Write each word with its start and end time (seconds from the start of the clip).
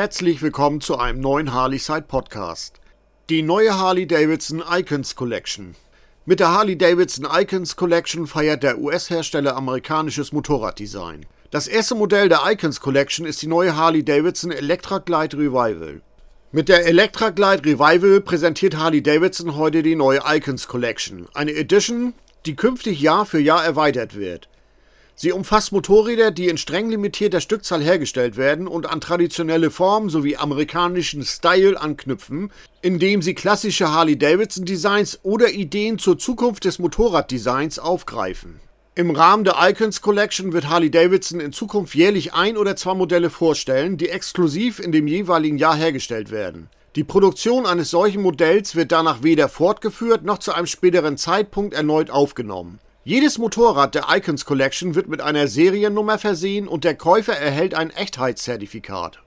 Herzlich 0.00 0.42
willkommen 0.42 0.80
zu 0.80 0.96
einem 0.96 1.18
neuen 1.18 1.52
Harley 1.52 1.80
Side 1.80 2.04
Podcast. 2.06 2.76
Die 3.30 3.42
neue 3.42 3.76
Harley 3.76 4.06
Davidson 4.06 4.62
Icons 4.70 5.16
Collection. 5.16 5.74
Mit 6.24 6.38
der 6.38 6.52
Harley 6.52 6.78
Davidson 6.78 7.26
Icons 7.28 7.74
Collection 7.74 8.28
feiert 8.28 8.62
der 8.62 8.78
US-Hersteller 8.78 9.56
amerikanisches 9.56 10.30
Motorraddesign. 10.30 11.26
Das 11.50 11.66
erste 11.66 11.96
Modell 11.96 12.28
der 12.28 12.42
Icons 12.46 12.78
Collection 12.78 13.26
ist 13.26 13.42
die 13.42 13.48
neue 13.48 13.74
Harley 13.74 14.04
Davidson 14.04 14.52
Electra 14.52 14.98
Glide 14.98 15.36
Revival. 15.36 16.00
Mit 16.52 16.68
der 16.68 16.86
Electra 16.86 17.30
Glide 17.30 17.64
Revival 17.64 18.20
präsentiert 18.20 18.76
Harley 18.76 19.02
Davidson 19.02 19.56
heute 19.56 19.82
die 19.82 19.96
neue 19.96 20.20
Icons 20.24 20.68
Collection, 20.68 21.26
eine 21.34 21.54
Edition, 21.54 22.14
die 22.46 22.54
künftig 22.54 23.00
Jahr 23.00 23.26
für 23.26 23.40
Jahr 23.40 23.64
erweitert 23.64 24.14
wird. 24.14 24.48
Sie 25.20 25.32
umfasst 25.32 25.72
Motorräder, 25.72 26.30
die 26.30 26.46
in 26.46 26.58
streng 26.58 26.90
limitierter 26.90 27.40
Stückzahl 27.40 27.82
hergestellt 27.82 28.36
werden 28.36 28.68
und 28.68 28.88
an 28.88 29.00
traditionelle 29.00 29.72
Formen 29.72 30.10
sowie 30.10 30.36
amerikanischen 30.36 31.24
Style 31.24 31.80
anknüpfen, 31.80 32.52
indem 32.82 33.20
sie 33.20 33.34
klassische 33.34 33.90
Harley-Davidson-Designs 33.90 35.18
oder 35.24 35.50
Ideen 35.50 35.98
zur 35.98 36.20
Zukunft 36.20 36.66
des 36.66 36.78
Motorraddesigns 36.78 37.80
aufgreifen. 37.80 38.60
Im 38.94 39.10
Rahmen 39.10 39.42
der 39.42 39.56
Icons 39.58 40.02
Collection 40.02 40.52
wird 40.52 40.68
Harley-Davidson 40.68 41.40
in 41.40 41.52
Zukunft 41.52 41.96
jährlich 41.96 42.34
ein 42.34 42.56
oder 42.56 42.76
zwei 42.76 42.94
Modelle 42.94 43.30
vorstellen, 43.30 43.96
die 43.96 44.10
exklusiv 44.10 44.78
in 44.78 44.92
dem 44.92 45.08
jeweiligen 45.08 45.58
Jahr 45.58 45.74
hergestellt 45.74 46.30
werden. 46.30 46.68
Die 46.94 47.02
Produktion 47.02 47.66
eines 47.66 47.90
solchen 47.90 48.22
Modells 48.22 48.76
wird 48.76 48.92
danach 48.92 49.24
weder 49.24 49.48
fortgeführt 49.48 50.22
noch 50.22 50.38
zu 50.38 50.52
einem 50.52 50.68
späteren 50.68 51.16
Zeitpunkt 51.16 51.74
erneut 51.74 52.08
aufgenommen. 52.08 52.78
Jedes 53.04 53.38
Motorrad 53.38 53.94
der 53.94 54.06
Icons 54.10 54.44
Collection 54.44 54.94
wird 54.94 55.08
mit 55.08 55.20
einer 55.20 55.46
Seriennummer 55.46 56.18
versehen 56.18 56.68
und 56.68 56.84
der 56.84 56.94
Käufer 56.94 57.32
erhält 57.32 57.72
ein 57.72 57.90
Echtheitszertifikat. 57.90 59.20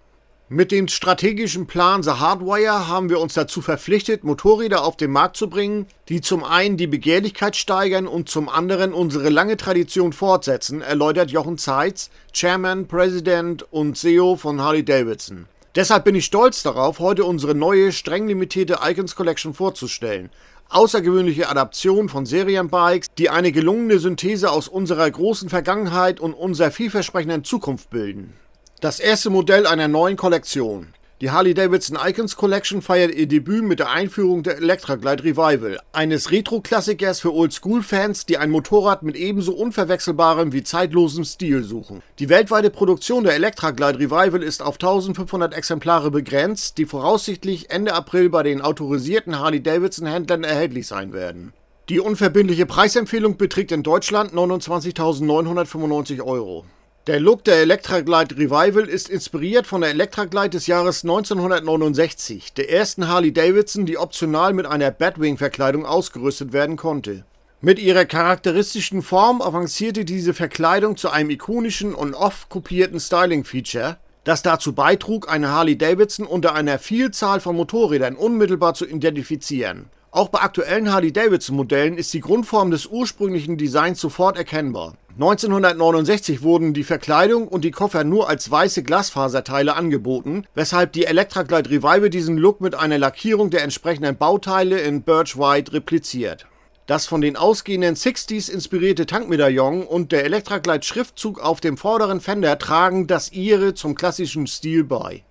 Mit 0.50 0.72
dem 0.72 0.90
strategischen 0.90 1.66
Plan 1.66 2.04
The 2.04 2.12
Hardwire 2.12 2.90
haben 2.90 3.10
wir 3.10 3.22
uns 3.22 3.34
dazu 3.34 3.62
verpflichtet, 3.62 4.26
Motorräder 4.26 4.84
auf 4.84 4.98
den 4.98 5.10
Markt 5.10 5.38
zu 5.38 5.50
bringen, 5.50 5.88
die 6.10 6.20
zum 6.20 6.44
einen 6.44 6.76
die 6.76 6.88
Begehrlichkeit 6.88 7.56
steigern 7.56 8.06
und 8.06 8.28
zum 8.28 8.50
anderen 8.50 8.94
unsere 8.94 9.30
lange 9.30 9.56
Tradition 9.56 10.12
fortsetzen, 10.12 10.82
erläutert 10.82 11.32
Jochen 11.32 11.58
Zeitz, 11.58 12.10
Chairman, 12.34 12.88
President 12.88 13.66
und 13.72 13.98
CEO 13.98 14.36
von 14.36 14.62
Harley 14.62 14.84
Davidson. 14.84 15.48
Deshalb 15.76 16.04
bin 16.04 16.16
ich 16.16 16.26
stolz 16.26 16.64
darauf, 16.64 17.00
heute 17.00 17.24
unsere 17.24 17.56
neue, 17.56 17.92
streng 17.92 18.28
limitierte 18.28 18.80
Icons 18.84 19.16
Collection 19.16 19.54
vorzustellen 19.54 20.30
außergewöhnliche 20.72 21.50
Adaption 21.50 22.10
von 22.10 22.26
Serienbikes, 22.26 23.14
die 23.18 23.30
eine 23.30 23.52
gelungene 23.52 24.00
Synthese 24.00 24.52
aus 24.52 24.68
unserer 24.68 25.10
großen 25.10 25.50
Vergangenheit 25.50 26.20
und 26.20 26.34
unserer 26.34 26.72
vielversprechenden 26.72 27.44
Zukunft 27.44 27.90
bilden. 27.90 28.34
Das 28.80 29.00
erste 29.00 29.30
Modell 29.30 29.68
einer 29.68 29.88
neuen 29.88 30.18
Kollektion. 30.18 30.94
Die 31.22 31.30
Harley-Davidson 31.30 32.00
Icons 32.04 32.36
Collection 32.36 32.82
feiert 32.82 33.14
ihr 33.14 33.28
Debüt 33.28 33.64
mit 33.64 33.78
der 33.78 33.92
Einführung 33.92 34.42
der 34.42 34.58
Electra 34.58 34.96
Glide 34.96 35.24
Revival, 35.24 35.80
eines 35.92 36.32
Retro-Klassikers 36.32 37.20
für 37.20 37.32
Oldschool-Fans, 37.32 38.26
die 38.26 38.40
ein 38.40 38.50
Motorrad 38.50 39.04
mit 39.04 39.16
ebenso 39.16 39.54
unverwechselbarem 39.54 40.52
wie 40.52 40.64
zeitlosem 40.64 41.24
Stil 41.24 41.62
suchen. 41.62 42.02
Die 42.18 42.28
weltweite 42.28 42.72
Produktion 42.72 43.24
der 43.24 43.36
Electra 43.36 43.70
Glide 43.70 44.00
Revival 44.00 44.42
ist 44.42 44.64
auf 44.64 44.78
1500 44.78 45.54
Exemplare 45.54 46.10
begrenzt, 46.10 46.80
die 46.80 46.88
voraussichtlich 46.88 47.70
Ende 47.70 47.94
April 47.94 48.32
bei 48.32 48.42
den 48.42 48.62
autorisierten 48.62 49.38
Harley-Davidson-Händlern 49.38 50.44
erhältlich 50.44 50.88
sein 50.88 51.14
werden. 51.14 51.54
Die 51.90 52.00
unverbindliche 52.00 52.66
Preisempfehlung 52.66 53.38
beträgt 53.38 53.72
in 53.72 53.84
Deutschland 53.84 54.34
29.995 54.34 56.24
Euro. 56.24 56.66
Der 57.08 57.20
Look 57.20 57.44
der 57.46 57.56
Electra 57.62 58.02
Glide 58.02 58.38
Revival 58.38 58.88
ist 58.88 59.10
inspiriert 59.10 59.66
von 59.66 59.82
der 59.82 59.90
Electra 59.90 60.26
Glide 60.26 60.52
des 60.52 60.68
Jahres 60.68 61.04
1969, 61.04 62.54
der 62.54 62.72
ersten 62.72 63.08
Harley 63.08 63.34
Davidson, 63.34 63.88
die 63.88 63.98
optional 63.98 64.54
mit 64.54 64.68
einer 64.68 64.92
Batwing-Verkleidung 64.92 65.84
ausgerüstet 65.84 66.54
werden 66.54 66.78
konnte. 66.78 67.26
Mit 67.60 67.80
ihrer 67.80 68.06
charakteristischen 68.06 69.02
Form 69.02 69.42
avancierte 69.42 70.06
diese 70.06 70.36
Verkleidung 70.36 70.96
zu 70.96 71.10
einem 71.10 71.32
ikonischen 71.32 71.96
und 71.96 72.14
oft 72.14 72.50
kopierten 72.50 73.00
Styling-Feature, 73.00 73.98
das 74.24 74.44
dazu 74.44 74.74
beitrug, 74.74 75.28
eine 75.28 75.50
Harley 75.50 75.80
Davidson 75.80 76.28
unter 76.28 76.54
einer 76.54 76.78
Vielzahl 76.78 77.40
von 77.40 77.56
Motorrädern 77.56 78.16
unmittelbar 78.16 78.76
zu 78.76 78.86
identifizieren. 78.86 79.90
Auch 80.12 80.30
bei 80.30 80.42
aktuellen 80.42 80.94
Harley-Davidson-Modellen 80.94 81.98
ist 81.98 82.14
die 82.14 82.20
Grundform 82.20 82.70
des 82.70 82.86
ursprünglichen 82.86 83.58
Designs 83.58 84.00
sofort 84.00 84.38
erkennbar. 84.38 84.94
1969 85.16 86.42
wurden 86.42 86.74
die 86.74 86.86
Verkleidung 86.86 87.48
und 87.48 87.66
die 87.66 87.72
Koffer 87.72 88.04
nur 88.04 88.30
als 88.30 88.50
weiße 88.50 88.82
Glasfaserteile 88.82 89.76
angeboten, 89.76 90.46
weshalb 90.56 90.94
die 90.94 91.06
Electra 91.06 91.44
Glide 91.44 91.70
Revival 91.70 92.10
diesen 92.10 92.38
Look 92.38 92.62
mit 92.62 92.76
einer 92.76 92.98
Lackierung 92.98 93.50
der 93.50 93.64
entsprechenden 93.64 94.18
Bauteile 94.18 94.80
in 94.80 95.04
Birch 95.04 95.38
White 95.38 95.74
repliziert. 95.74 96.48
Das 96.88 97.08
von 97.08 97.22
den 97.22 97.36
ausgehenden 97.36 97.96
60s 97.96 98.50
inspirierte 98.50 99.06
Tankmedaillon 99.06 99.84
und 99.84 100.12
der 100.12 100.24
Electra 100.24 100.60
Glide 100.60 100.84
Schriftzug 100.84 101.40
auf 101.40 101.60
dem 101.60 101.78
vorderen 101.78 102.22
Fender 102.22 102.58
tragen 102.58 103.08
das 103.08 103.32
ihre 103.32 103.74
zum 103.74 103.96
klassischen 103.96 104.48
Stil 104.48 104.84
bei 104.84 105.24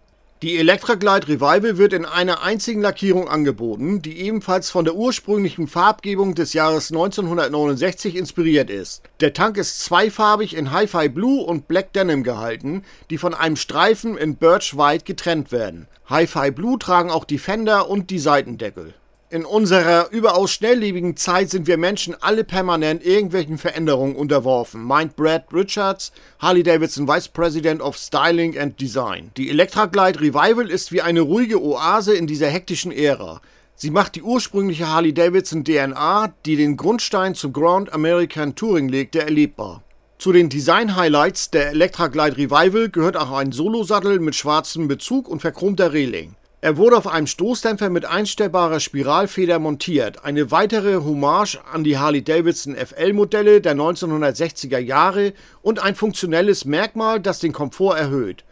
die 0.42 0.56
Electra 0.56 0.94
Glide 0.94 1.28
Revival 1.28 1.76
wird 1.76 1.92
in 1.92 2.06
einer 2.06 2.42
einzigen 2.42 2.80
Lackierung 2.80 3.28
angeboten, 3.28 4.00
die 4.00 4.20
ebenfalls 4.20 4.70
von 4.70 4.86
der 4.86 4.94
ursprünglichen 4.94 5.66
Farbgebung 5.66 6.34
des 6.34 6.54
Jahres 6.54 6.90
1969 6.90 8.16
inspiriert 8.16 8.70
ist. 8.70 9.02
Der 9.20 9.34
Tank 9.34 9.58
ist 9.58 9.80
zweifarbig 9.80 10.56
in 10.56 10.70
Hi-Fi 10.70 11.10
Blue 11.10 11.44
und 11.44 11.68
Black 11.68 11.92
Denim 11.92 12.22
gehalten, 12.22 12.84
die 13.10 13.18
von 13.18 13.34
einem 13.34 13.56
Streifen 13.56 14.16
in 14.16 14.36
Birch 14.36 14.78
White 14.78 15.04
getrennt 15.04 15.52
werden. 15.52 15.88
Hi-Fi 16.06 16.50
Blue 16.52 16.78
tragen 16.78 17.10
auch 17.10 17.26
die 17.26 17.38
Fender 17.38 17.90
und 17.90 18.08
die 18.08 18.18
Seitendeckel 18.18 18.94
in 19.30 19.44
unserer 19.44 20.10
überaus 20.10 20.52
schnelllebigen 20.52 21.16
Zeit 21.16 21.50
sind 21.50 21.68
wir 21.68 21.78
Menschen 21.78 22.16
alle 22.20 22.42
permanent 22.42 23.06
irgendwelchen 23.06 23.58
Veränderungen 23.58 24.16
unterworfen, 24.16 24.82
meint 24.82 25.14
Brad 25.14 25.44
Richards, 25.54 26.10
Harley 26.40 26.64
Davidson 26.64 27.06
Vice 27.06 27.28
President 27.28 27.80
of 27.80 27.96
Styling 27.96 28.58
and 28.58 28.80
Design. 28.80 29.30
Die 29.36 29.48
Electra 29.48 29.86
Glide 29.86 30.20
Revival 30.20 30.68
ist 30.68 30.90
wie 30.90 31.00
eine 31.00 31.20
ruhige 31.20 31.62
Oase 31.62 32.14
in 32.14 32.26
dieser 32.26 32.48
hektischen 32.48 32.90
Ära. 32.90 33.40
Sie 33.76 33.92
macht 33.92 34.16
die 34.16 34.22
ursprüngliche 34.22 34.88
Harley 34.88 35.14
Davidson 35.14 35.62
DNA, 35.64 36.34
die 36.44 36.56
den 36.56 36.76
Grundstein 36.76 37.36
zum 37.36 37.52
Grand 37.52 37.92
American 37.92 38.56
Touring 38.56 38.88
legte, 38.88 39.20
erlebbar. 39.20 39.84
Zu 40.18 40.32
den 40.32 40.48
Design-Highlights 40.48 41.50
der 41.50 41.70
Electra 41.70 42.08
Glide 42.08 42.36
Revival 42.36 42.90
gehört 42.90 43.16
auch 43.16 43.30
ein 43.30 43.52
Solosattel 43.52 44.18
mit 44.18 44.34
schwarzem 44.34 44.88
Bezug 44.88 45.28
und 45.28 45.40
verchromter 45.40 45.92
Reling. 45.92 46.34
Er 46.62 46.76
wurde 46.76 46.98
auf 46.98 47.06
einem 47.06 47.26
Stoßdämpfer 47.26 47.88
mit 47.88 48.04
einstellbarer 48.04 48.80
Spiralfeder 48.80 49.58
montiert, 49.58 50.26
eine 50.26 50.50
weitere 50.50 50.96
Hommage 50.96 51.58
an 51.72 51.84
die 51.84 51.96
Harley-Davidson 51.96 52.76
FL-Modelle 52.76 53.62
der 53.62 53.74
1960er 53.74 54.78
Jahre 54.78 55.32
und 55.62 55.82
ein 55.82 55.94
funktionelles 55.94 56.66
Merkmal, 56.66 57.18
das 57.18 57.38
den 57.38 57.54
Komfort 57.54 57.96
erhöht. 57.96 58.44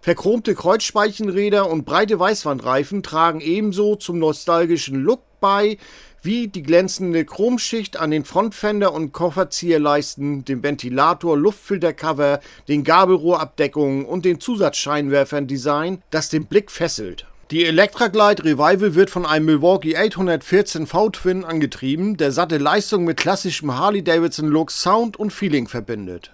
Verchromte 0.00 0.56
Kreuzspeichenräder 0.56 1.70
und 1.70 1.84
breite 1.84 2.18
Weißwandreifen 2.18 3.04
tragen 3.04 3.40
ebenso 3.40 3.94
zum 3.94 4.18
nostalgischen 4.18 4.96
Look 4.96 5.22
bei 5.38 5.78
wie 6.22 6.48
die 6.48 6.62
glänzende 6.62 7.24
Chromschicht 7.24 7.98
an 7.98 8.10
den 8.10 8.24
Frontfender 8.24 8.92
und 8.92 9.12
Kofferzieherleisten, 9.12 10.44
dem 10.44 10.64
Ventilator, 10.64 11.36
Luftfiltercover, 11.36 12.40
den 12.66 12.82
Gabelrohrabdeckungen 12.82 14.06
und 14.06 14.24
den 14.24 14.40
Zusatzscheinwerfern-Design, 14.40 16.02
das 16.10 16.30
den 16.30 16.46
Blick 16.46 16.72
fesselt. 16.72 17.26
Die 17.50 17.66
Electra 17.66 18.08
Glide 18.08 18.42
Revival 18.42 18.94
wird 18.94 19.10
von 19.10 19.26
einem 19.26 19.44
Milwaukee 19.44 19.98
814 19.98 20.86
V-Twin 20.86 21.44
angetrieben, 21.44 22.16
der 22.16 22.32
satte 22.32 22.56
Leistung 22.56 23.04
mit 23.04 23.18
klassischem 23.18 23.76
Harley-Davidson-Look, 23.76 24.70
Sound 24.70 25.18
und 25.18 25.30
Feeling 25.30 25.68
verbindet. 25.68 26.30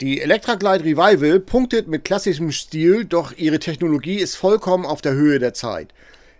Die 0.00 0.20
Electra 0.20 0.56
Glide 0.56 0.82
Revival 0.82 1.38
punktet 1.38 1.86
mit 1.86 2.04
klassischem 2.04 2.50
Stil, 2.50 3.04
doch 3.04 3.34
ihre 3.36 3.60
Technologie 3.60 4.16
ist 4.16 4.34
vollkommen 4.34 4.84
auf 4.84 5.00
der 5.00 5.12
Höhe 5.12 5.38
der 5.38 5.54
Zeit. 5.54 5.94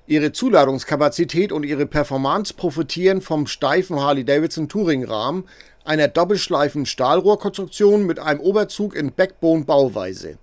Ihre 0.08 0.32
Zuladungskapazität 0.32 1.52
und 1.52 1.62
ihre 1.62 1.87
Performance 1.87 2.55
profitieren 2.55 3.20
vom 3.20 3.46
steifen 3.46 4.00
Harley-Davidson 4.00 4.69
Touring-Rahmen, 4.69 5.44
einer 5.84 6.08
doppelschleifen 6.08 6.87
Stahlrohrkonstruktion 6.87 8.05
mit 8.05 8.19
einem 8.19 8.40
Oberzug 8.40 8.96
in 8.96 9.12
Backbone-Bauweise. 9.12 10.38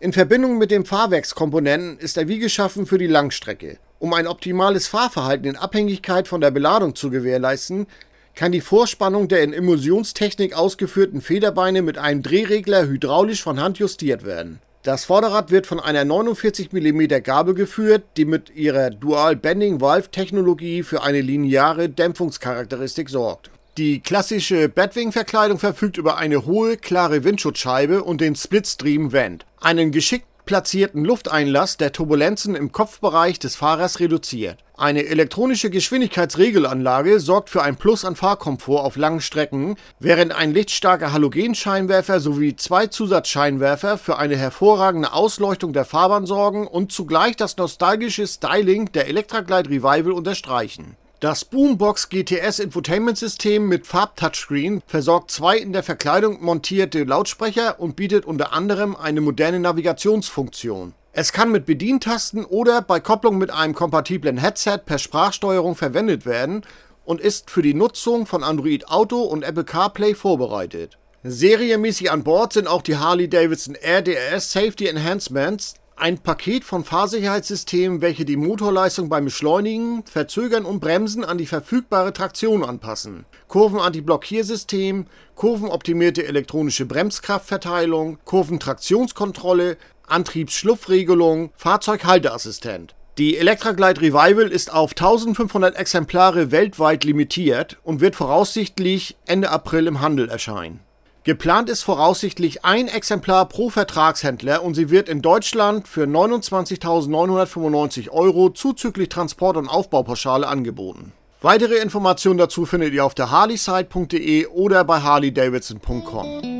In 0.00 0.12
Verbindung 0.12 0.58
mit 0.58 0.72
den 0.72 0.84
Fahrwerkskomponenten 0.84 1.98
ist 1.98 2.16
er 2.16 2.26
wie 2.26 2.40
geschaffen 2.40 2.84
für 2.84 2.98
die 2.98 3.06
Langstrecke. 3.06 3.78
Um 4.00 4.12
ein 4.12 4.26
optimales 4.26 4.88
Fahrverhalten 4.88 5.46
in 5.46 5.56
Abhängigkeit 5.56 6.26
von 6.26 6.40
der 6.40 6.50
Beladung 6.50 6.96
zu 6.96 7.10
gewährleisten, 7.10 7.86
kann 8.34 8.50
die 8.50 8.60
Vorspannung 8.60 9.28
der 9.28 9.44
in 9.44 9.52
Emulsionstechnik 9.52 10.52
ausgeführten 10.52 11.20
Federbeine 11.20 11.80
mit 11.82 11.96
einem 11.96 12.22
Drehregler 12.22 12.88
hydraulisch 12.88 13.42
von 13.42 13.60
Hand 13.60 13.78
justiert 13.78 14.24
werden. 14.24 14.58
Das 14.82 15.04
Vorderrad 15.04 15.52
wird 15.52 15.66
von 15.66 15.78
einer 15.78 16.04
49 16.04 16.72
mm 16.72 17.22
Gabel 17.22 17.54
geführt, 17.54 18.02
die 18.16 18.24
mit 18.24 18.50
ihrer 18.50 18.90
Dual 18.90 19.36
Bending 19.36 19.80
Valve 19.80 20.10
Technologie 20.10 20.82
für 20.82 21.04
eine 21.04 21.20
lineare 21.20 21.88
Dämpfungscharakteristik 21.88 23.08
sorgt 23.08 23.50
die 23.76 24.00
klassische 24.00 24.68
Batwing-Verkleidung 24.68 25.58
verfügt 25.58 25.96
über 25.96 26.16
eine 26.16 26.46
hohe, 26.46 26.76
klare 26.76 27.24
Windschutzscheibe 27.24 28.04
und 28.04 28.20
den 28.20 28.36
Splitstream 28.36 29.12
Vent, 29.12 29.46
einen 29.60 29.90
geschickt 29.90 30.26
platzierten 30.46 31.04
Lufteinlass 31.04 31.76
der 31.76 31.92
Turbulenzen 31.92 32.54
im 32.54 32.70
Kopfbereich 32.70 33.38
des 33.38 33.56
Fahrers 33.56 33.98
reduziert. 33.98 34.58
Eine 34.76 35.06
elektronische 35.06 35.70
Geschwindigkeitsregelanlage 35.70 37.20
sorgt 37.20 37.48
für 37.48 37.62
ein 37.62 37.76
Plus 37.76 38.04
an 38.04 38.16
Fahrkomfort 38.16 38.84
auf 38.84 38.96
langen 38.96 39.20
Strecken, 39.20 39.76
während 40.00 40.34
ein 40.34 40.52
lichtstarker 40.52 41.12
Halogenscheinwerfer 41.12 42.20
sowie 42.20 42.56
zwei 42.56 42.88
Zusatzscheinwerfer 42.88 43.98
für 43.98 44.18
eine 44.18 44.36
hervorragende 44.36 45.12
Ausleuchtung 45.12 45.72
der 45.72 45.84
Fahrbahn 45.84 46.26
sorgen 46.26 46.66
und 46.66 46.92
zugleich 46.92 47.36
das 47.36 47.56
nostalgische 47.56 48.26
Styling 48.26 48.92
der 48.92 49.08
Electra 49.08 49.40
Glide 49.40 49.70
Revival 49.70 50.12
unterstreichen. 50.12 50.96
Das 51.24 51.46
Boombox 51.46 52.10
GTS 52.10 52.58
Infotainment 52.58 53.16
System 53.16 53.66
mit 53.66 53.86
Farbtouchscreen 53.86 54.82
versorgt 54.86 55.30
zwei 55.30 55.56
in 55.56 55.72
der 55.72 55.82
Verkleidung 55.82 56.44
montierte 56.44 57.02
Lautsprecher 57.04 57.80
und 57.80 57.96
bietet 57.96 58.26
unter 58.26 58.52
anderem 58.52 58.94
eine 58.94 59.22
moderne 59.22 59.58
Navigationsfunktion. 59.58 60.92
Es 61.14 61.32
kann 61.32 61.50
mit 61.50 61.64
Bedientasten 61.64 62.44
oder 62.44 62.82
bei 62.82 63.00
Kopplung 63.00 63.38
mit 63.38 63.50
einem 63.50 63.74
kompatiblen 63.74 64.36
Headset 64.36 64.80
per 64.84 64.98
Sprachsteuerung 64.98 65.76
verwendet 65.76 66.26
werden 66.26 66.60
und 67.06 67.22
ist 67.22 67.48
für 67.48 67.62
die 67.62 67.72
Nutzung 67.72 68.26
von 68.26 68.44
Android 68.44 68.88
Auto 68.88 69.22
und 69.22 69.44
Apple 69.44 69.64
CarPlay 69.64 70.14
vorbereitet. 70.14 70.98
Serienmäßig 71.22 72.10
an 72.10 72.22
Bord 72.22 72.52
sind 72.52 72.68
auch 72.68 72.82
die 72.82 72.98
Harley-Davidson 72.98 73.76
RDRS 73.76 74.52
Safety 74.52 74.88
Enhancements, 74.88 75.72
ein 75.96 76.18
Paket 76.18 76.64
von 76.64 76.84
Fahrsicherheitssystemen, 76.84 78.00
welche 78.00 78.24
die 78.24 78.36
Motorleistung 78.36 79.08
beim 79.08 79.26
Beschleunigen, 79.26 80.04
Verzögern 80.06 80.64
und 80.64 80.80
Bremsen 80.80 81.24
an 81.24 81.38
die 81.38 81.46
verfügbare 81.46 82.12
Traktion 82.12 82.64
anpassen. 82.64 83.24
Kurvenantiblockiersystem, 83.48 85.06
kurvenoptimierte 85.34 86.26
elektronische 86.26 86.86
Bremskraftverteilung, 86.86 88.18
Kurventraktionskontrolle, 88.24 89.76
Antriebsschlupfregelung, 90.06 91.50
Fahrzeughalteassistent. 91.56 92.94
Die 93.16 93.36
Electra 93.36 93.70
Glide 93.72 94.00
Revival 94.00 94.48
ist 94.48 94.72
auf 94.72 94.90
1500 94.90 95.76
Exemplare 95.76 96.50
weltweit 96.50 97.04
limitiert 97.04 97.78
und 97.84 98.00
wird 98.00 98.16
voraussichtlich 98.16 99.16
Ende 99.26 99.50
April 99.50 99.86
im 99.86 100.00
Handel 100.00 100.28
erscheinen. 100.28 100.80
Geplant 101.24 101.68
ist 101.70 101.82
voraussichtlich 101.82 102.66
ein 102.66 102.86
Exemplar 102.86 103.48
pro 103.48 103.70
Vertragshändler 103.70 104.62
und 104.62 104.74
sie 104.74 104.90
wird 104.90 105.08
in 105.08 105.22
Deutschland 105.22 105.88
für 105.88 106.04
29.995 106.04 108.10
Euro 108.10 108.50
zuzüglich 108.50 109.08
Transport- 109.08 109.56
und 109.56 109.66
Aufbaupauschale 109.66 110.46
angeboten. 110.46 111.14
Weitere 111.40 111.76
Informationen 111.76 112.36
dazu 112.36 112.66
findet 112.66 112.92
ihr 112.92 113.06
auf 113.06 113.14
der 113.14 113.30
harleyside.de 113.30 114.48
oder 114.48 114.84
bei 114.84 115.00
harleydavidson.com. 115.00 116.53